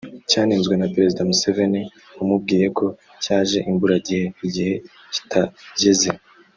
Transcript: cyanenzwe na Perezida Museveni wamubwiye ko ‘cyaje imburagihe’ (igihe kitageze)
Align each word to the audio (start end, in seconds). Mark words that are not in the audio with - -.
cyanenzwe 0.29 0.73
na 0.77 0.87
Perezida 0.93 1.27
Museveni 1.29 1.81
wamubwiye 2.17 2.67
ko 2.77 2.85
‘cyaje 3.23 3.59
imburagihe’ 3.69 4.25
(igihe 4.47 4.73
kitageze) 5.13 6.09